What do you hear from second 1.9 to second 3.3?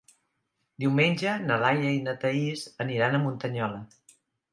i na Thaís aniran a